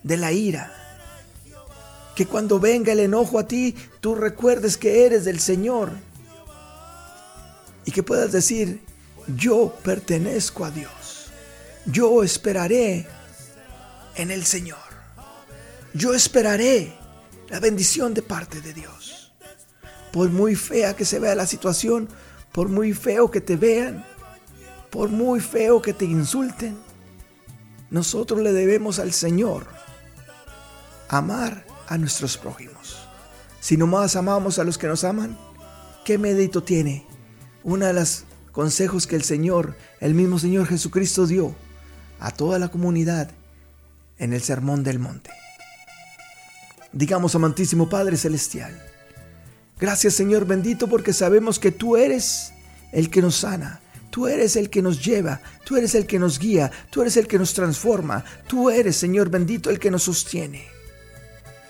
de 0.03 0.17
la 0.17 0.33
ira. 0.33 0.73
Que 2.17 2.27
cuando 2.27 2.59
venga 2.59 2.93
el 2.93 3.01
enojo 3.01 3.39
a 3.39 3.47
ti, 3.47 3.75
tú 4.01 4.15
recuerdes 4.15 4.77
que 4.77 5.07
eres 5.07 5.25
del 5.25 5.41
Señor. 5.41 5.93
Y 7.85 7.93
que 7.93 8.03
puedas 8.03 8.33
decir, 8.33 8.81
yo 9.37 9.77
pertenezco 9.83 10.65
a 10.65 10.71
Dios. 10.71 11.04
Yo 11.87 12.23
esperaré 12.23 13.07
en 14.17 14.31
el 14.31 14.45
Señor. 14.45 14.79
Yo 15.93 16.15
esperaré 16.15 16.97
la 17.49 17.61
bendición 17.61 18.15
de 18.15 18.23
parte 18.23 18.61
de 18.61 18.73
Dios. 18.73 19.33
Por 20.13 20.31
muy 20.31 20.55
fea 20.55 20.97
que 20.97 21.05
se 21.05 21.19
vea 21.19 21.35
la 21.35 21.47
situación, 21.47 22.09
por 22.53 22.69
muy 22.69 22.95
feo 22.95 23.31
que 23.31 23.41
te 23.41 23.57
vean, 23.57 24.05
por 24.91 25.11
muy 25.11 25.41
feo 25.41 25.83
que 25.83 25.93
te 25.93 26.05
insulten, 26.05 26.77
nosotros 27.91 28.41
le 28.41 28.53
debemos 28.53 28.99
al 28.99 29.13
Señor 29.13 29.67
amar 31.09 31.67
a 31.89 31.99
nuestros 31.99 32.39
prójimos. 32.39 33.07
Si 33.61 33.77
nomás 33.77 34.17
amamos 34.17 34.59
a 34.59 34.65
los 34.65 34.79
que 34.79 34.87
nos 34.87 35.05
aman, 35.05 35.39
¿qué 36.05 36.17
mérito 36.17 36.63
tiene? 36.63 37.07
Una 37.63 37.89
de 37.89 37.93
las 37.93 38.25
consejos 38.53 39.07
que 39.07 39.17
el 39.17 39.23
Señor, 39.23 39.77
el 40.01 40.15
mismo 40.15 40.39
Señor 40.39 40.67
Jesucristo 40.67 41.27
dio 41.27 41.55
a 42.19 42.31
toda 42.31 42.59
la 42.59 42.69
comunidad 42.69 43.31
en 44.19 44.33
el 44.33 44.43
Sermón 44.43 44.83
del 44.83 44.99
Monte. 44.99 45.31
Digamos, 46.93 47.35
amantísimo 47.35 47.89
Padre 47.89 48.17
Celestial, 48.17 48.81
gracias 49.79 50.15
Señor 50.15 50.47
bendito 50.47 50.89
porque 50.89 51.13
sabemos 51.13 51.59
que 51.59 51.73
tú 51.73 51.97
eres 51.97 52.53
el 52.93 53.11
que 53.11 53.21
nos 53.21 53.37
sana, 53.37 53.81
Tú 54.15 54.29
eres 54.29 54.55
el 54.55 54.71
que 54.71 54.81
nos 54.81 55.05
lleva, 55.05 55.41
tú 55.65 55.77
eres 55.77 55.97
el 55.97 56.07
que 56.07 56.21
nos 56.21 56.39
guía, 56.39 56.71
tú 56.89 57.03
eres 57.03 57.17
el 57.17 57.27
que 57.27 57.37
nos 57.37 57.53
transforma, 57.53 58.25
tú 58.47 58.71
eres, 58.71 58.95
Señor 58.95 59.29
bendito, 59.29 59.71
el 59.71 59.81
que 59.81 59.91
nos 59.91 60.05
sostiene. 60.05 60.67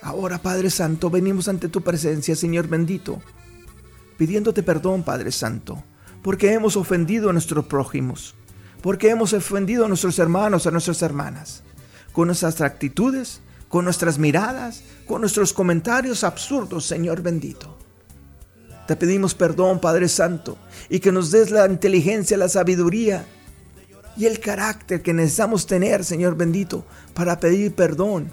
Ahora, 0.03 0.37
Padre 0.37 0.69
Santo, 0.69 1.09
venimos 1.09 1.49
ante 1.49 1.71
tu 1.71 1.81
presencia, 1.81 2.37
Señor 2.37 2.69
bendito, 2.69 3.23
pidiéndote 4.19 4.63
perdón, 4.63 5.05
Padre 5.05 5.33
Santo, 5.33 5.83
porque 6.23 6.53
hemos 6.53 6.77
ofendido 6.77 7.31
a 7.31 7.33
nuestros 7.33 7.65
prójimos, 7.65 8.35
porque 8.85 9.09
hemos 9.09 9.33
ofendido 9.33 9.87
a 9.87 9.89
nuestros 9.89 10.19
hermanos, 10.19 10.67
a 10.67 10.71
nuestras 10.71 11.01
hermanas, 11.01 11.63
con 12.13 12.27
nuestras 12.27 12.61
actitudes, 12.61 13.41
con 13.67 13.87
nuestras 13.87 14.19
miradas, 14.19 14.83
con 15.07 15.23
nuestros 15.23 15.55
comentarios 15.55 16.23
absurdos, 16.23 16.85
Señor 16.85 17.23
bendito. 17.23 17.79
Te 18.87 18.95
pedimos 18.95 19.35
perdón, 19.35 19.81
Padre 19.81 20.07
Santo, 20.07 20.59
y 20.91 21.01
que 21.01 21.13
nos 21.13 21.31
des 21.31 21.51
la 21.51 21.67
inteligencia, 21.67 22.37
la 22.37 22.51
sabiduría 22.51 23.25
y 24.19 24.27
el 24.27 24.39
carácter 24.39 25.01
que 25.01 25.15
necesitamos 25.15 25.67
tener, 25.67 26.05
Señor 26.05 26.37
bendito, 26.37 26.85
para 27.15 27.41
pedir 27.41 27.75
perdón 27.75 28.31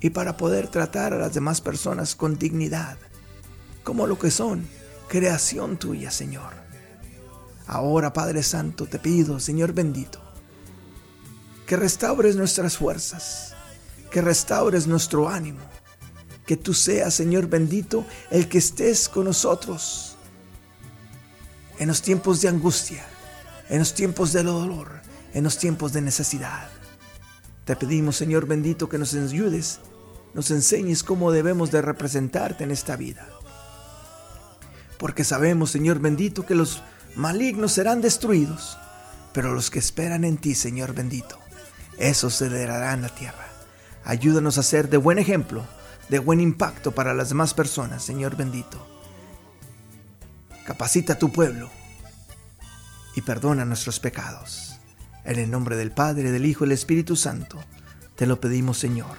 y 0.00 0.10
para 0.10 0.36
poder 0.36 0.66
tratar 0.66 1.14
a 1.14 1.18
las 1.18 1.34
demás 1.34 1.60
personas 1.60 2.16
con 2.16 2.36
dignidad, 2.36 2.98
como 3.84 4.08
lo 4.08 4.18
que 4.18 4.32
son, 4.32 4.66
creación 5.06 5.76
tuya, 5.76 6.10
Señor. 6.10 6.67
Ahora, 7.68 8.14
Padre 8.14 8.42
Santo, 8.42 8.86
te 8.86 8.98
pido, 8.98 9.38
Señor 9.38 9.74
bendito, 9.74 10.18
que 11.66 11.76
restaures 11.76 12.34
nuestras 12.34 12.78
fuerzas, 12.78 13.54
que 14.10 14.22
restaures 14.22 14.86
nuestro 14.86 15.28
ánimo, 15.28 15.60
que 16.46 16.56
tú 16.56 16.72
seas, 16.72 17.12
Señor 17.12 17.46
bendito, 17.46 18.06
el 18.30 18.48
que 18.48 18.56
estés 18.56 19.10
con 19.10 19.26
nosotros 19.26 20.16
en 21.78 21.88
los 21.88 22.00
tiempos 22.00 22.40
de 22.40 22.48
angustia, 22.48 23.04
en 23.68 23.80
los 23.80 23.92
tiempos 23.92 24.32
de 24.32 24.42
dolor, 24.42 25.02
en 25.34 25.44
los 25.44 25.58
tiempos 25.58 25.92
de 25.92 26.00
necesidad. 26.00 26.70
Te 27.66 27.76
pedimos, 27.76 28.16
Señor 28.16 28.46
bendito, 28.46 28.88
que 28.88 28.96
nos 28.96 29.12
ayudes, 29.12 29.80
nos 30.32 30.50
enseñes 30.50 31.02
cómo 31.02 31.32
debemos 31.32 31.70
de 31.70 31.82
representarte 31.82 32.64
en 32.64 32.70
esta 32.70 32.96
vida. 32.96 33.28
Porque 34.96 35.22
sabemos, 35.22 35.70
Señor 35.70 35.98
bendito, 35.98 36.46
que 36.46 36.54
los 36.54 36.82
malignos 37.16 37.72
serán 37.72 38.00
destruidos, 38.00 38.78
pero 39.32 39.54
los 39.54 39.70
que 39.70 39.78
esperan 39.78 40.24
en 40.24 40.38
ti, 40.38 40.54
Señor 40.54 40.94
bendito, 40.94 41.38
esos 41.98 42.40
heredarán 42.40 43.02
la 43.02 43.08
tierra. 43.08 43.46
Ayúdanos 44.04 44.58
a 44.58 44.62
ser 44.62 44.88
de 44.88 44.96
buen 44.96 45.18
ejemplo 45.18 45.66
de 46.08 46.18
buen 46.18 46.40
impacto 46.40 46.92
para 46.92 47.14
las 47.14 47.28
demás 47.28 47.54
personas, 47.54 48.02
Señor 48.02 48.36
bendito. 48.36 48.86
Capacita 50.64 51.14
a 51.14 51.18
tu 51.18 51.30
pueblo 51.32 51.70
y 53.14 53.22
perdona 53.22 53.64
nuestros 53.64 54.00
pecados. 54.00 54.78
En 55.24 55.38
el 55.38 55.50
nombre 55.50 55.76
del 55.76 55.90
Padre, 55.90 56.30
del 56.30 56.46
Hijo 56.46 56.64
y 56.64 56.68
del 56.68 56.74
Espíritu 56.74 57.16
Santo, 57.16 57.58
te 58.16 58.26
lo 58.26 58.40
pedimos, 58.40 58.78
Señor. 58.78 59.16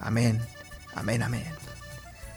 Amén, 0.00 0.40
amén, 0.94 1.22
amén. 1.22 1.44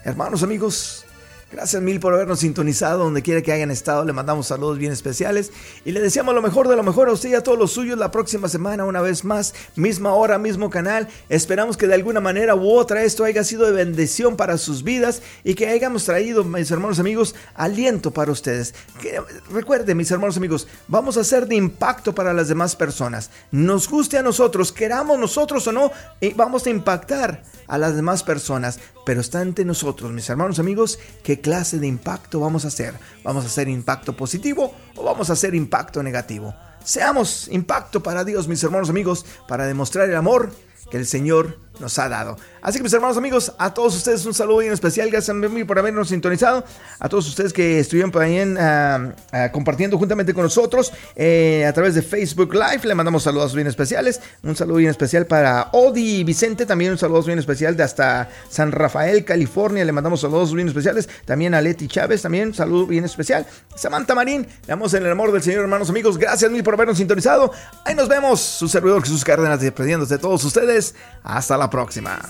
Hermanos, 0.03 0.43
amigos, 0.43 1.05
Gracias 1.53 1.83
mil 1.83 1.99
por 1.99 2.15
habernos 2.15 2.39
sintonizado 2.39 3.03
donde 3.03 3.21
quiera 3.21 3.43
que 3.43 3.51
hayan 3.51 3.69
estado. 3.69 4.03
Le 4.05 4.11
mandamos 4.11 4.47
saludos 4.47 4.79
bien 4.79 4.91
especiales 4.91 5.51
y 5.85 5.91
le 5.91 6.01
deseamos 6.01 6.33
lo 6.33 6.41
mejor 6.41 6.67
de 6.67 6.75
lo 6.75 6.81
mejor 6.81 7.09
a 7.09 7.11
usted 7.11 7.29
y 7.29 7.35
a 7.35 7.43
todos 7.43 7.59
los 7.59 7.71
suyos 7.71 7.95
la 7.95 8.09
próxima 8.09 8.49
semana 8.49 8.85
una 8.85 9.01
vez 9.01 9.23
más, 9.23 9.53
misma 9.75 10.15
hora, 10.15 10.39
mismo 10.39 10.71
canal. 10.71 11.07
Esperamos 11.29 11.77
que 11.77 11.85
de 11.85 11.93
alguna 11.93 12.21
manera 12.21 12.55
u 12.55 12.71
otra 12.71 13.03
esto 13.03 13.23
haya 13.23 13.43
sido 13.43 13.67
de 13.67 13.71
bendición 13.71 14.35
para 14.35 14.57
sus 14.57 14.83
vidas 14.83 15.21
y 15.43 15.53
que 15.53 15.67
hayamos 15.67 16.05
traído, 16.05 16.43
mis 16.43 16.71
hermanos 16.71 16.97
amigos, 16.97 17.35
aliento 17.53 18.09
para 18.09 18.31
ustedes. 18.31 18.73
Que, 18.99 19.21
recuerden, 19.51 19.95
mis 19.95 20.09
hermanos 20.09 20.37
amigos, 20.37 20.67
vamos 20.87 21.17
a 21.17 21.23
ser 21.23 21.45
de 21.45 21.55
impacto 21.55 22.15
para 22.15 22.33
las 22.33 22.47
demás 22.47 22.75
personas. 22.75 23.29
Nos 23.51 23.87
guste 23.87 24.17
a 24.17 24.23
nosotros, 24.23 24.71
queramos 24.71 25.19
nosotros 25.19 25.67
o 25.67 25.71
no, 25.71 25.91
vamos 26.35 26.65
a 26.65 26.71
impactar 26.71 27.43
a 27.67 27.77
las 27.77 27.95
demás 27.95 28.23
personas, 28.23 28.79
pero 29.05 29.21
está 29.21 29.39
ante 29.39 29.65
nosotros, 29.65 30.11
mis 30.11 30.29
hermanos 30.29 30.59
amigos, 30.59 30.99
qué 31.23 31.39
clase 31.43 31.77
de 31.77 31.85
impacto 31.85 32.39
vamos 32.39 32.65
a 32.65 32.69
hacer. 32.69 32.95
¿Vamos 33.23 33.43
a 33.43 33.47
hacer 33.47 33.67
impacto 33.67 34.17
positivo 34.17 34.73
o 34.95 35.03
vamos 35.03 35.29
a 35.29 35.33
hacer 35.33 35.53
impacto 35.53 36.01
negativo? 36.01 36.55
Seamos 36.83 37.47
impacto 37.49 38.01
para 38.01 38.23
Dios, 38.23 38.47
mis 38.47 38.63
hermanos 38.63 38.89
amigos, 38.89 39.27
para 39.47 39.67
demostrar 39.67 40.09
el 40.09 40.15
amor 40.15 40.51
que 40.89 40.97
el 40.97 41.05
Señor 41.05 41.59
nos 41.79 41.97
ha 41.99 42.09
dado. 42.09 42.37
Así 42.61 42.77
que 42.77 42.83
mis 42.83 42.93
hermanos 42.93 43.17
amigos, 43.17 43.51
a 43.57 43.73
todos 43.73 43.95
ustedes 43.95 44.25
un 44.25 44.33
saludo 44.33 44.59
bien 44.59 44.71
especial, 44.71 45.09
gracias 45.09 45.35
por 45.67 45.79
habernos 45.79 46.07
sintonizado, 46.07 46.63
a 46.97 47.09
todos 47.09 47.27
ustedes 47.27 47.51
que 47.51 47.79
estuvieron 47.79 48.09
también 48.09 48.57
ah, 48.57 49.13
ah, 49.33 49.51
compartiendo 49.51 49.97
juntamente 49.97 50.33
con 50.33 50.43
nosotros 50.43 50.93
eh, 51.15 51.65
a 51.67 51.73
través 51.73 51.93
de 51.95 52.01
Facebook 52.01 52.53
Live, 52.53 52.81
le 52.83 52.95
mandamos 52.95 53.23
saludos 53.23 53.53
bien 53.53 53.67
especiales, 53.67 54.21
un 54.43 54.55
saludo 54.55 54.77
bien 54.77 54.91
especial 54.91 55.25
para 55.25 55.69
Odi 55.73 56.23
Vicente, 56.23 56.65
también 56.65 56.91
un 56.91 56.97
saludo 56.97 57.23
bien 57.23 57.39
especial 57.39 57.75
de 57.75 57.83
hasta 57.83 58.29
San 58.49 58.71
Rafael, 58.71 59.25
California, 59.25 59.83
le 59.83 59.91
mandamos 59.91 60.21
saludos 60.21 60.53
bien 60.53 60.69
especiales, 60.69 61.09
también 61.25 61.53
a 61.53 61.61
Leti 61.61 61.89
Chávez, 61.89 62.21
también 62.21 62.49
un 62.49 62.53
saludo 62.53 62.87
bien 62.87 63.03
especial, 63.03 63.45
Samantha 63.75 64.15
Marín, 64.15 64.43
le 64.43 64.67
damos 64.67 64.93
en 64.93 65.05
el 65.05 65.11
amor 65.11 65.33
del 65.33 65.41
Señor 65.41 65.63
hermanos 65.63 65.89
amigos, 65.89 66.17
gracias 66.17 66.49
mil 66.49 66.63
por 66.63 66.75
habernos 66.75 66.97
sintonizado, 66.97 67.51
ahí 67.83 67.93
nos 67.93 68.07
vemos, 68.07 68.39
su 68.39 68.69
servidor 68.69 69.01
Jesús 69.01 69.25
Cárdenas, 69.25 69.59
despidiéndose 69.59 70.13
de 70.13 70.19
todos 70.19 70.43
ustedes, 70.45 70.95
hasta 71.23 71.57
la 71.57 71.69
próxima. 71.73 72.23